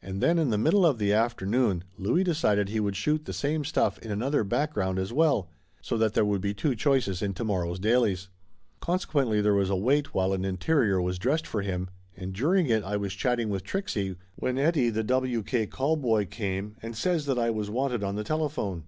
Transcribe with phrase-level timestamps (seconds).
[0.00, 3.64] And then in the middle of the afternoon Louie decided he would shoot the same
[3.64, 5.50] stuff in another background as well,
[5.82, 8.28] so that there would be two choices in tomorrow's dailies.
[8.78, 12.66] Consequently there was a wait while an in terior was dressed for him, and during
[12.68, 15.42] it I was chatting with Trixie when Eddie the w.
[15.42, 15.66] k.
[15.66, 18.84] call boy came and says that I was wanted on the telephone.